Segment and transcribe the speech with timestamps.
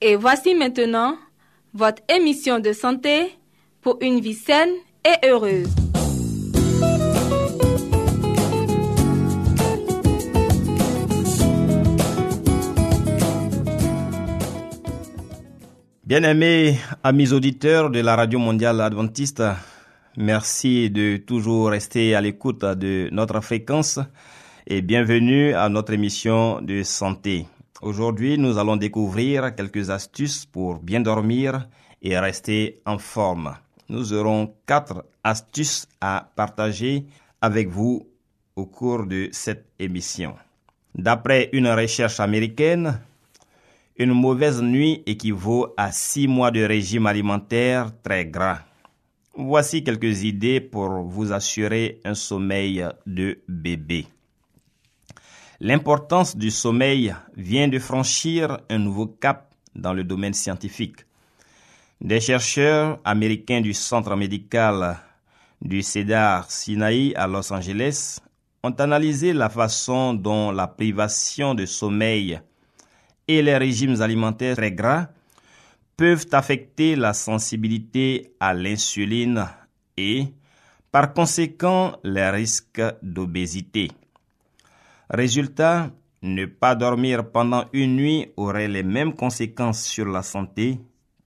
[0.00, 1.16] Et voici maintenant
[1.74, 3.36] votre émission de santé
[3.80, 4.70] pour une vie saine
[5.04, 5.68] et heureuse.
[16.04, 19.42] Bien-aimés amis auditeurs de la Radio Mondiale Adventiste,
[20.16, 23.98] merci de toujours rester à l'écoute de notre fréquence
[24.68, 27.46] et bienvenue à notre émission de santé.
[27.80, 31.68] Aujourd'hui, nous allons découvrir quelques astuces pour bien dormir
[32.02, 33.54] et rester en forme.
[33.88, 37.06] Nous aurons quatre astuces à partager
[37.40, 38.08] avec vous
[38.56, 40.34] au cours de cette émission.
[40.92, 43.00] D'après une recherche américaine,
[43.96, 48.58] une mauvaise nuit équivaut à six mois de régime alimentaire très gras.
[49.36, 54.06] Voici quelques idées pour vous assurer un sommeil de bébé.
[55.60, 61.04] L'importance du sommeil vient de franchir un nouveau cap dans le domaine scientifique.
[62.00, 64.98] Des chercheurs américains du centre médical
[65.60, 68.20] du Cedar Sinai à Los Angeles
[68.62, 72.40] ont analysé la façon dont la privation de sommeil
[73.26, 75.08] et les régimes alimentaires très gras
[75.96, 79.44] peuvent affecter la sensibilité à l'insuline
[79.96, 80.28] et,
[80.92, 83.90] par conséquent, les risques d'obésité.
[85.10, 85.90] Résultat,
[86.22, 90.78] ne pas dormir pendant une nuit aurait les mêmes conséquences sur la santé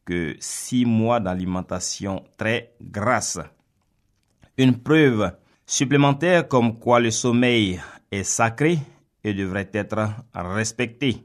[0.05, 3.41] que six mois d'alimentation très grasse.
[4.57, 5.33] Une preuve
[5.67, 8.79] supplémentaire comme quoi le sommeil est sacré
[9.25, 11.25] et devrait être respecté.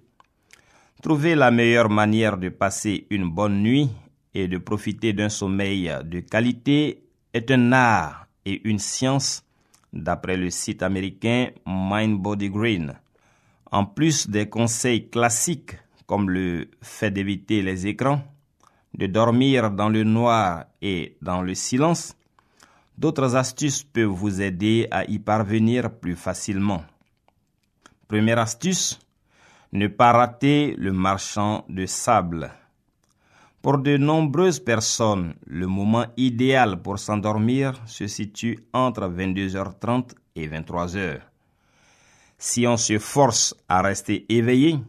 [1.01, 3.89] Trouver la meilleure manière de passer une bonne nuit
[4.33, 7.03] et de profiter d'un sommeil de qualité
[7.33, 9.43] est un art et une science
[9.93, 12.93] d'après le site américain Mind Body Green.
[13.71, 18.21] En plus des conseils classiques comme le fait d'éviter les écrans,
[18.93, 22.15] de dormir dans le noir et dans le silence,
[22.97, 26.83] d'autres astuces peuvent vous aider à y parvenir plus facilement.
[28.07, 28.99] Première astuce,
[29.73, 32.51] ne pas rater le marchand de sable.
[33.67, 41.19] Pour de nombreuses personnes, le moment idéal pour s'endormir se situe entre 22h30 et 23h.
[42.37, 44.79] Si on se force à rester éveillé,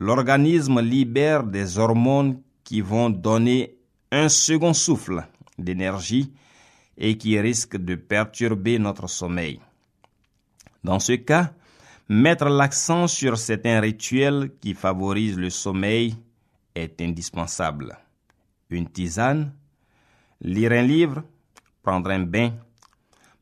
[0.00, 3.74] l'organisme libère des hormones qui vont donner
[4.12, 5.26] un second souffle
[5.56, 6.30] d'énergie
[6.98, 9.60] et qui risquent de perturber notre sommeil.
[10.82, 11.54] Dans ce cas,
[12.10, 16.14] mettre l'accent sur certains rituels qui favorisent le sommeil
[16.74, 17.96] est indispensable.
[18.70, 19.52] Une tisane,
[20.40, 21.22] lire un livre,
[21.82, 22.52] prendre un bain,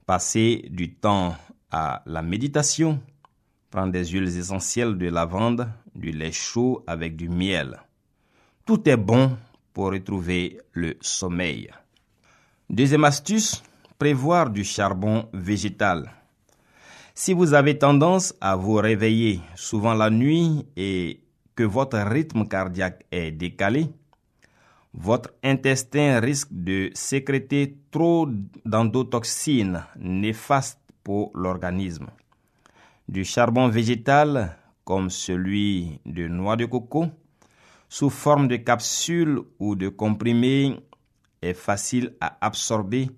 [0.06, 1.36] passer du temps
[1.70, 3.00] à la méditation,
[3.70, 7.80] prendre des huiles essentielles de lavande, du lait chaud avec du miel.
[8.64, 9.36] Tout est bon
[9.72, 11.70] pour retrouver le sommeil.
[12.68, 13.62] Deuxième astuce,
[13.98, 16.10] prévoir du charbon végétal.
[17.14, 21.20] Si vous avez tendance à vous réveiller souvent la nuit et
[21.54, 23.88] que votre rythme cardiaque est décalé,
[24.94, 28.28] votre intestin risque de sécréter trop
[28.64, 32.08] d'endotoxines néfastes pour l'organisme.
[33.08, 37.06] Du charbon végétal, comme celui de noix de coco,
[37.88, 40.76] sous forme de capsules ou de comprimés,
[41.40, 43.10] est facile à absorber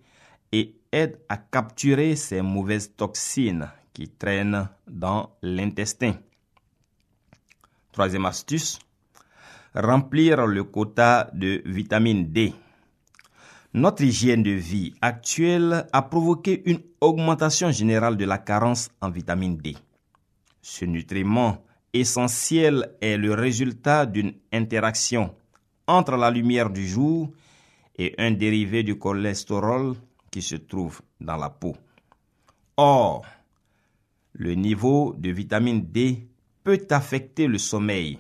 [0.53, 6.15] et aide à capturer ces mauvaises toxines qui traînent dans l'intestin.
[7.95, 8.81] Troisième astuce,
[9.73, 12.53] remplir le quota de vitamine D.
[13.73, 19.57] Notre hygiène de vie actuelle a provoqué une augmentation générale de la carence en vitamine
[19.59, 19.77] D.
[20.61, 21.63] Ce nutriment
[21.93, 25.33] essentiel est le résultat d'une interaction
[25.87, 27.31] entre la lumière du jour
[27.97, 29.95] et un dérivé du cholestérol
[30.33, 31.77] qui se trouve dans la peau.
[32.77, 33.25] Or,
[34.33, 36.27] le niveau de vitamine D
[36.65, 38.19] peut affecter le sommeil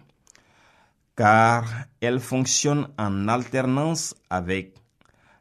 [1.16, 1.64] car
[2.00, 4.74] elle fonctionne en alternance avec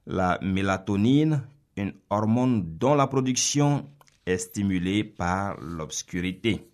[0.06, 1.44] la mélatonine,
[1.76, 3.86] une hormone dont la production
[4.26, 6.68] est stimulée par l'obscurité.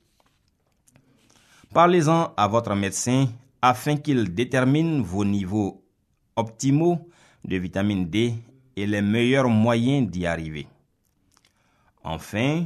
[1.73, 3.27] Parlez-en à votre médecin
[3.61, 5.83] afin qu'il détermine vos niveaux
[6.35, 7.09] optimaux
[7.45, 8.33] de vitamine D
[8.75, 10.67] et les meilleurs moyens d'y arriver.
[12.03, 12.65] Enfin,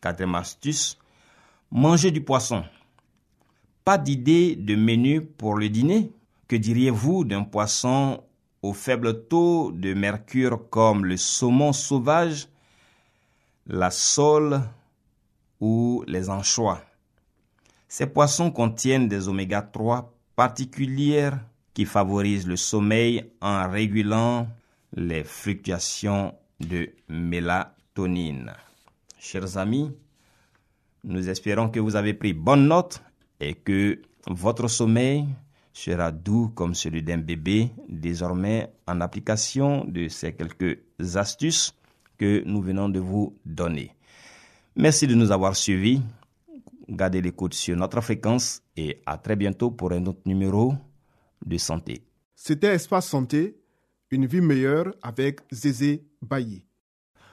[0.00, 0.98] quatrième astuce,
[1.70, 2.64] mangez du poisson.
[3.84, 6.12] Pas d'idée de menu pour le dîner
[6.46, 8.22] Que diriez-vous d'un poisson
[8.62, 12.48] au faible taux de mercure comme le saumon sauvage,
[13.66, 14.62] la sole
[15.60, 16.82] ou les anchois?
[17.86, 21.38] Ces poissons contiennent des oméga 3 particulières
[21.74, 24.48] qui favorisent le sommeil en régulant
[24.94, 28.52] les fluctuations de mélatonine.
[29.18, 29.92] Chers amis,
[31.08, 33.02] nous espérons que vous avez pris bonne note
[33.40, 35.24] et que votre sommeil
[35.72, 40.80] sera doux comme celui d'un bébé désormais en application de ces quelques
[41.16, 41.74] astuces
[42.18, 43.94] que nous venons de vous donner.
[44.76, 46.02] Merci de nous avoir suivis.
[46.88, 50.74] Gardez l'écoute sur notre fréquence et à très bientôt pour un autre numéro
[51.44, 52.02] de santé.
[52.34, 53.56] C'était Espace Santé,
[54.10, 56.64] une vie meilleure avec Zézé Bailly.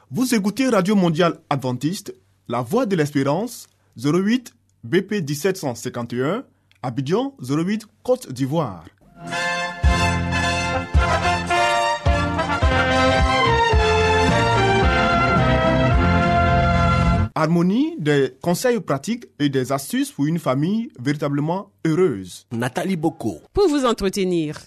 [0.09, 2.13] Vous écoutez Radio Mondiale Adventiste,
[2.47, 3.65] La Voix de l'Espérance,
[3.97, 4.53] 08
[4.83, 6.43] BP 1751,
[6.83, 8.85] Abidjan 08 Côte d'Ivoire.
[17.33, 22.45] Harmonie, des conseils pratiques et des astuces pour une famille véritablement heureuse.
[22.51, 23.41] Nathalie Boko.
[23.53, 24.59] Pour vous entretenir.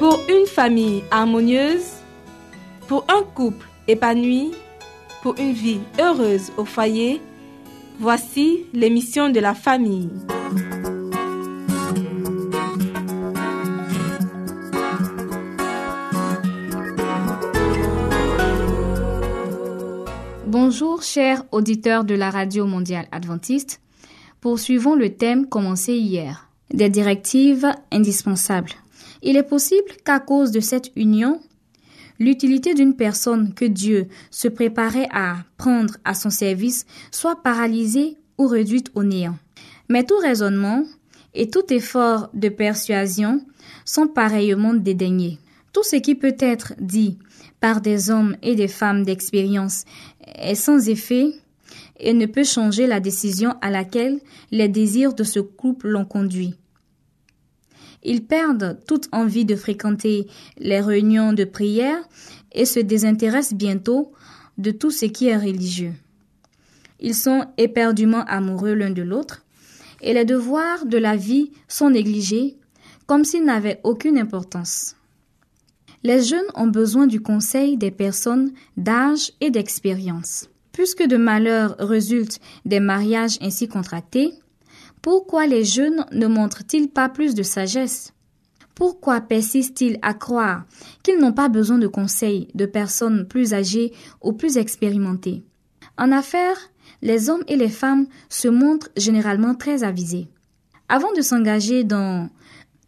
[0.00, 1.84] Pour une famille harmonieuse,
[2.88, 4.52] pour un couple épanoui,
[5.22, 7.20] pour une vie heureuse au foyer,
[7.98, 10.08] voici l'émission de la famille.
[20.46, 23.82] Bonjour chers auditeurs de la Radio mondiale adventiste.
[24.40, 28.72] Poursuivons le thème commencé hier, des directives indispensables.
[29.22, 31.40] Il est possible qu'à cause de cette union,
[32.18, 38.46] l'utilité d'une personne que Dieu se préparait à prendre à son service soit paralysée ou
[38.46, 39.36] réduite au néant.
[39.88, 40.84] Mais tout raisonnement
[41.34, 43.44] et tout effort de persuasion
[43.84, 45.38] sont pareillement dédaignés.
[45.72, 47.18] Tout ce qui peut être dit
[47.60, 49.84] par des hommes et des femmes d'expérience
[50.26, 51.32] est sans effet
[51.98, 54.20] et ne peut changer la décision à laquelle
[54.50, 56.54] les désirs de ce couple l'ont conduit.
[58.02, 60.26] Ils perdent toute envie de fréquenter
[60.58, 62.02] les réunions de prière
[62.52, 64.12] et se désintéressent bientôt
[64.58, 65.94] de tout ce qui est religieux.
[67.00, 69.44] Ils sont éperdument amoureux l'un de l'autre
[70.02, 72.56] et les devoirs de la vie sont négligés
[73.06, 74.96] comme s'ils n'avaient aucune importance.
[76.02, 80.48] Les jeunes ont besoin du conseil des personnes d'âge et d'expérience.
[80.72, 84.32] Puisque de malheurs résultent des mariages ainsi contractés,
[85.02, 88.12] pourquoi les jeunes ne montrent-ils pas plus de sagesse?
[88.74, 90.64] Pourquoi persistent-ils à croire
[91.02, 93.92] qu'ils n'ont pas besoin de conseils de personnes plus âgées
[94.22, 95.44] ou plus expérimentées?
[95.98, 96.70] En affaires,
[97.02, 100.28] les hommes et les femmes se montrent généralement très avisés.
[100.88, 102.28] Avant de s'engager dans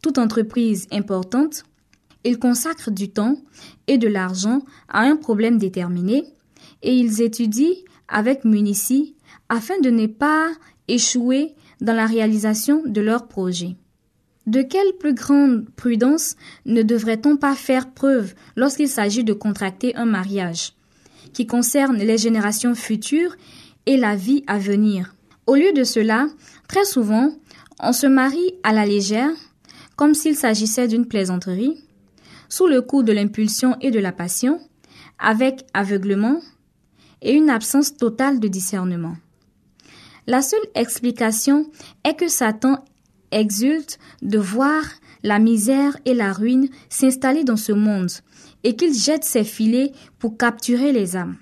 [0.03, 1.65] toute entreprise importante,
[2.25, 3.37] ils consacrent du temps
[3.87, 6.25] et de l'argent à un problème déterminé
[6.83, 7.75] et ils étudient
[8.09, 9.17] avec munitie
[9.49, 10.51] afin de ne pas
[10.89, 13.77] échouer dans la réalisation de leur projet.
[14.47, 20.07] De quelle plus grande prudence ne devrait-on pas faire preuve lorsqu'il s'agit de contracter un
[20.07, 20.73] mariage
[21.33, 23.37] qui concerne les générations futures
[23.87, 25.15] et la vie à venir?
[25.47, 26.29] Au lieu de cela,
[26.69, 27.33] très souvent,
[27.81, 29.31] on se marie à la légère,
[29.97, 31.79] comme s'il s'agissait d'une plaisanterie,
[32.49, 34.61] sous le coup de l'impulsion et de la passion,
[35.19, 36.41] avec aveuglement
[37.23, 39.17] et une absence totale de discernement.
[40.27, 41.67] La seule explication
[42.05, 42.85] est que Satan
[43.33, 44.85] exulte de voir
[45.23, 48.11] la misère et la ruine s'installer dans ce monde
[48.65, 51.37] et qu'il jette ses filets pour capturer les âmes.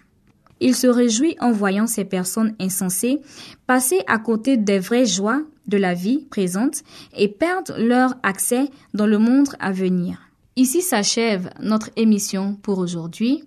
[0.60, 3.20] Il se réjouit en voyant ces personnes insensées
[3.66, 6.82] passer à côté des vraies joies de la vie présente
[7.16, 10.18] et perdre leur accès dans le monde à venir.
[10.56, 13.44] Ici s'achève notre émission pour aujourd'hui.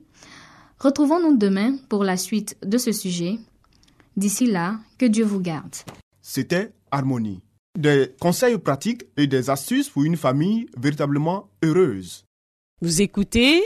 [0.79, 3.37] Retrouvons-nous demain pour la suite de ce sujet.
[4.15, 5.75] D'ici là, que Dieu vous garde.
[6.21, 7.41] C'était Harmonie.
[7.77, 12.23] des conseils pratiques et des astuces pour une famille véritablement heureuse.
[12.81, 13.63] Vous écoutez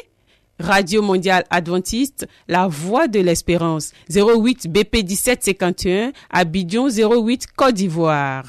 [0.59, 8.45] Radio Mondiale Adventiste, La Voix de l'Espérance, 08 BP 1751, Abidjan 08 Côte d'Ivoire.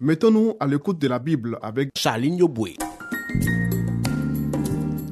[0.00, 2.76] Mettons-nous à l'écoute de la Bible avec Charline Yoboué.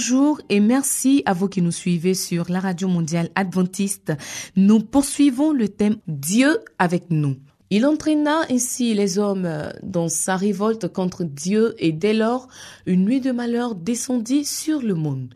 [0.00, 4.14] Bonjour et merci à vous qui nous suivez sur la radio mondiale adventiste.
[4.56, 7.36] Nous poursuivons le thème Dieu avec nous.
[7.68, 9.46] Il entraîna ainsi les hommes
[9.82, 12.48] dans sa révolte contre Dieu et dès lors
[12.86, 15.34] une nuit de malheur descendit sur le monde.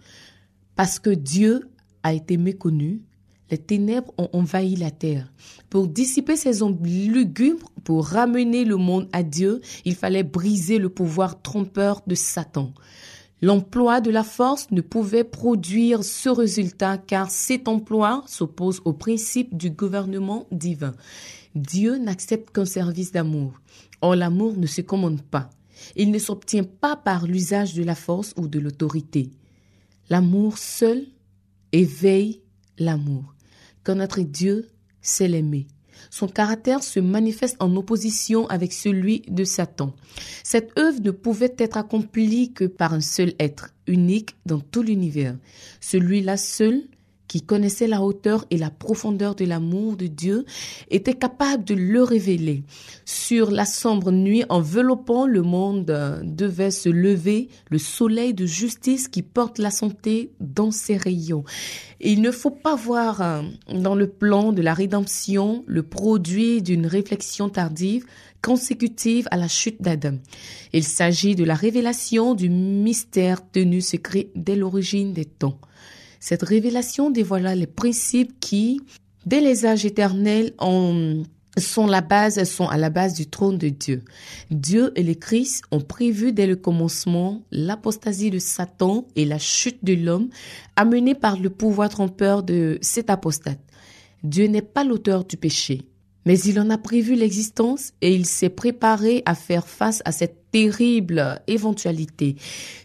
[0.77, 1.69] Parce que Dieu
[2.03, 3.03] a été méconnu,
[3.51, 5.31] les ténèbres ont envahi la terre.
[5.69, 10.89] Pour dissiper ces hommes lugubres, pour ramener le monde à Dieu, il fallait briser le
[10.89, 12.73] pouvoir trompeur de Satan.
[13.45, 19.55] L'emploi de la force ne pouvait produire ce résultat car cet emploi s'oppose au principe
[19.55, 20.95] du gouvernement divin.
[21.55, 23.61] Dieu n'accepte qu'un service d'amour.
[24.01, 25.51] Or l'amour ne se commande pas.
[25.95, 29.29] Il ne s'obtient pas par l'usage de la force ou de l'autorité.
[30.09, 31.05] L'amour seul
[31.73, 32.41] éveille
[32.79, 33.35] l'amour.
[33.83, 34.71] Connaître Dieu,
[35.03, 35.67] c'est l'aimer.
[36.11, 39.95] Son caractère se manifeste en opposition avec celui de Satan.
[40.43, 45.37] Cette œuvre ne pouvait être accomplie que par un seul être, unique dans tout l'univers.
[45.81, 46.85] Celui-là seul
[47.35, 50.45] qui connaissait la hauteur et la profondeur de l'amour de Dieu,
[50.89, 52.63] était capable de le révéler.
[53.05, 59.23] Sur la sombre nuit enveloppant le monde devait se lever le soleil de justice qui
[59.23, 61.43] porte la santé dans ses rayons.
[61.99, 66.87] il ne faut pas voir euh, dans le plan de la rédemption le produit d'une
[66.87, 68.07] réflexion tardive
[68.43, 70.19] consécutive à la chute d'Adam.
[70.73, 75.59] Il s'agit de la révélation du mystère tenu secret dès l'origine des temps.
[76.27, 78.81] Cette révélation dévoila les principes qui,
[79.27, 84.01] dès les âges éternels, sont la base, sont à la base du trône de Dieu.
[84.51, 89.85] Dieu et le Christ ont prévu dès le commencement l'apostasie de Satan et la chute
[89.85, 90.31] de l'homme
[90.77, 93.61] amenée par le pouvoir trompeur de cet apostate.
[94.23, 95.83] Dieu n'est pas l'auteur du péché,
[96.25, 100.51] mais il en a prévu l'existence et il s'est préparé à faire face à cette
[100.53, 102.37] terrible éventualité.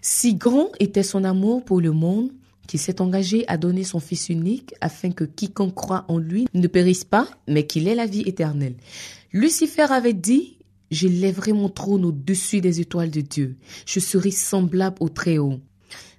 [0.02, 2.32] Si grand était son amour pour le monde,
[2.70, 6.68] qui s'est engagé à donner son Fils unique afin que quiconque croit en lui ne
[6.68, 8.76] périsse pas, mais qu'il ait la vie éternelle.
[9.34, 10.60] Lucifer avait dit,
[10.92, 13.56] je lèverai mon trône au-dessus des étoiles de Dieu,
[13.88, 15.60] je serai semblable au Très-Haut.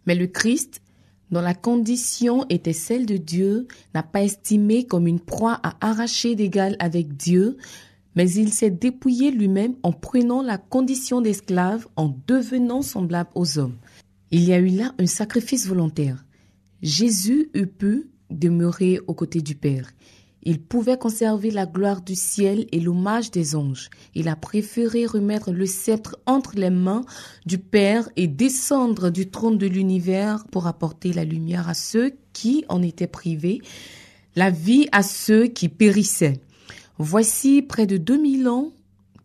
[0.07, 0.83] Mais le Christ,
[1.31, 6.35] dont la condition était celle de Dieu, n'a pas estimé comme une proie à arracher
[6.35, 7.59] d'égal avec Dieu,
[8.17, 13.77] mais il s'est dépouillé lui-même en prenant la condition d'esclave, en devenant semblable aux hommes.
[14.33, 16.25] Il y a eu là un sacrifice volontaire.
[16.83, 19.91] Jésus eût pu demeurer aux côtés du Père.
[20.43, 23.91] Il pouvait conserver la gloire du ciel et l'hommage des anges.
[24.15, 27.05] Il a préféré remettre le sceptre entre les mains
[27.45, 32.65] du Père et descendre du trône de l'univers pour apporter la lumière à ceux qui
[32.71, 33.61] en étaient privés,
[34.35, 36.41] la vie à ceux qui périssaient.
[36.97, 38.73] Voici près de 2000 ans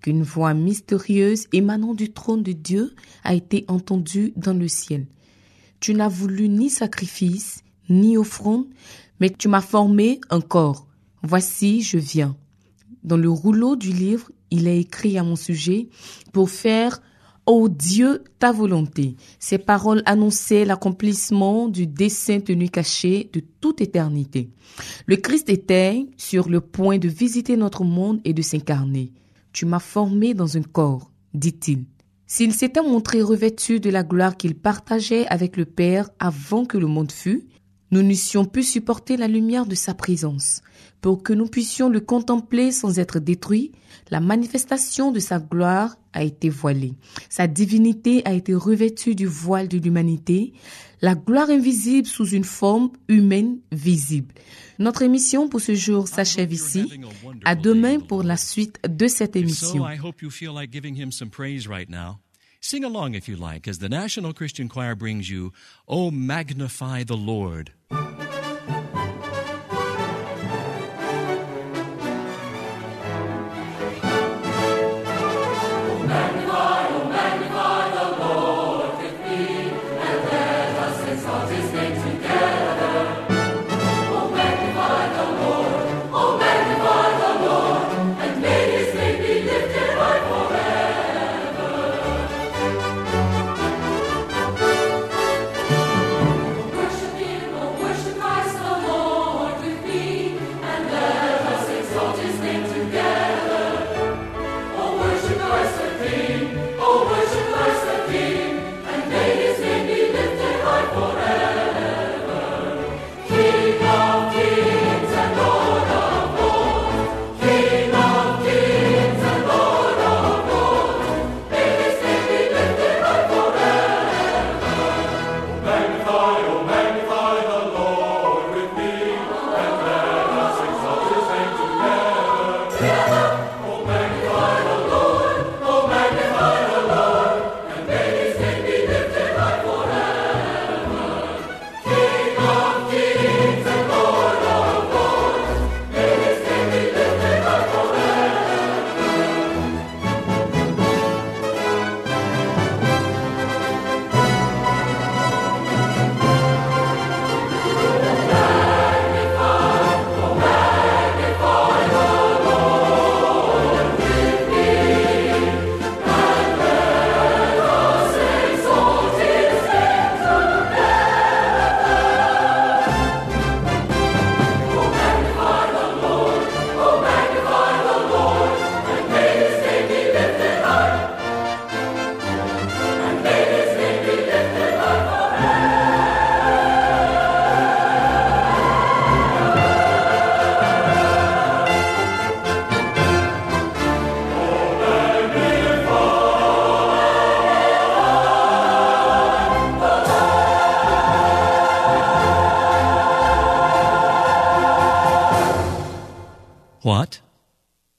[0.02, 2.94] qu'une voix mystérieuse émanant du trône de Dieu
[3.24, 5.06] a été entendue dans le ciel.
[5.86, 8.66] Tu n'as voulu ni sacrifice, ni offrande,
[9.20, 10.88] mais tu m'as formé un corps.
[11.22, 12.36] Voici, je viens.
[13.04, 15.90] Dans le rouleau du livre, il est écrit à mon sujet
[16.34, 17.04] pour faire
[17.46, 19.16] Ô Dieu, ta volonté.
[19.38, 24.50] Ces paroles annonçaient l'accomplissement du dessein tenu caché de toute éternité.
[25.06, 29.14] Le Christ était sur le point de visiter notre monde et de s'incarner.
[29.54, 31.86] Tu m'as formé dans un corps, dit-il.
[32.28, 36.88] S'il s'était montré revêtu de la gloire qu'il partageait avec le Père avant que le
[36.88, 37.48] monde fût,
[37.96, 40.62] nous n'eussions pu supporter la lumière de sa présence.
[41.00, 43.72] Pour que nous puissions le contempler sans être détruits,
[44.12, 46.96] la manifestation de sa gloire a été voilée.
[47.30, 50.52] Sa divinité a été revêtue du voile de l'humanité,
[51.02, 54.34] la gloire invisible sous une forme humaine visible.
[54.78, 56.92] Notre émission pour ce jour s'achève ici.
[57.46, 59.86] À demain pour la suite de cette émission.
[62.68, 65.54] Sing along if you like as the National Christian Choir brings you
[65.88, 67.74] Oh Magnify the Lord.
[67.92, 68.18] Magnify,
[76.90, 81.85] oh magnify the Lord with me, and let us exalt his name.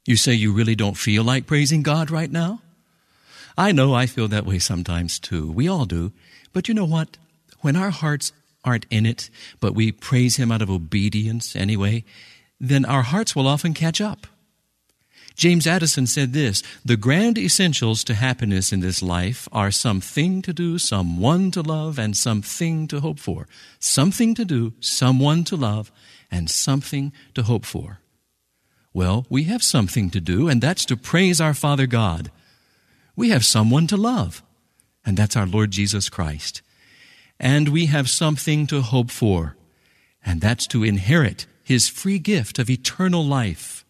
[0.06, 2.62] You say you really don't feel like praising God right now?
[3.58, 5.50] I know I feel that way sometimes too.
[5.50, 6.12] We all do.
[6.52, 7.16] But you know what?
[7.60, 8.32] When our hearts
[8.64, 12.04] aren't in it, but we praise Him out of obedience anyway,
[12.60, 14.28] then our hearts will often catch up.
[15.34, 20.52] James Addison said this The grand essentials to happiness in this life are something to
[20.52, 23.48] do, someone to love, and something to hope for.
[23.80, 25.90] Something to do, someone to love,
[26.30, 28.00] and something to hope for.
[28.96, 32.30] Well, we have something to do, and that's to praise our Father God.
[33.14, 34.42] We have someone to love,
[35.04, 36.62] and that's our Lord Jesus Christ.
[37.38, 39.54] And we have something to hope for,
[40.24, 43.84] and that's to inherit His free gift of eternal life.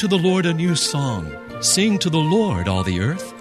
[0.00, 1.30] To the Lord a new song.
[1.60, 3.34] Sing to the Lord, all the earth.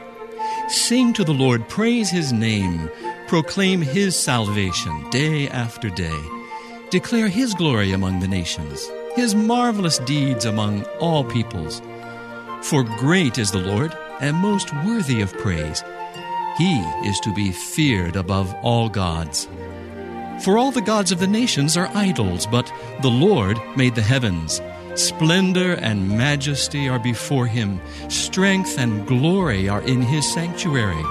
[0.67, 2.89] Sing to the Lord, praise his name.
[3.29, 6.21] Proclaim his salvation day after day.
[6.89, 11.81] Declare his glory among the nations, his marvelous deeds among all peoples.
[12.63, 15.81] For great is the Lord, and most worthy of praise.
[16.57, 19.47] He is to be feared above all gods.
[20.43, 22.69] For all the gods of the nations are idols, but
[23.01, 24.59] the Lord made the heavens.
[24.95, 31.03] Splendor and majesty are before him, strength and glory are in his sanctuary.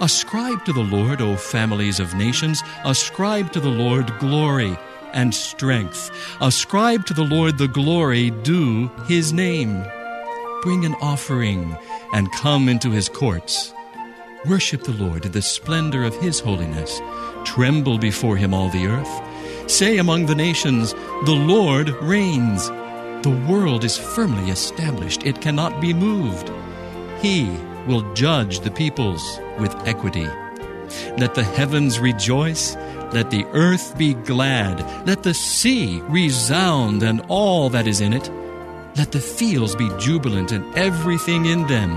[0.00, 4.76] Ascribe to the Lord, O families of nations, ascribe to the Lord glory
[5.12, 6.10] and strength.
[6.40, 9.84] Ascribe to the Lord the glory due his name.
[10.62, 11.76] Bring an offering
[12.12, 13.72] and come into his courts.
[14.46, 17.00] Worship the Lord in the splendor of his holiness.
[17.44, 19.27] Tremble before him, all the earth.
[19.68, 20.94] Say among the nations,
[21.26, 22.68] The Lord reigns.
[23.22, 26.50] The world is firmly established, it cannot be moved.
[27.20, 27.54] He
[27.86, 29.22] will judge the peoples
[29.58, 30.26] with equity.
[31.18, 32.76] Let the heavens rejoice,
[33.12, 38.30] let the earth be glad, let the sea resound and all that is in it.
[38.96, 41.92] Let the fields be jubilant and everything in them.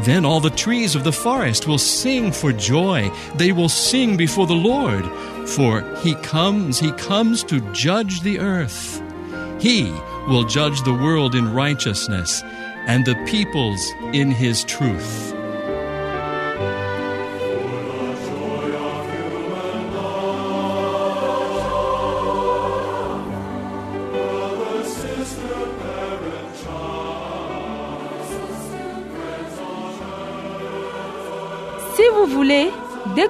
[0.00, 3.10] Then all the trees of the forest will sing for joy.
[3.36, 5.04] They will sing before the Lord,
[5.48, 9.02] for he comes, he comes to judge the earth.
[9.60, 9.90] He
[10.28, 12.42] will judge the world in righteousness
[12.86, 15.34] and the peoples in his truth.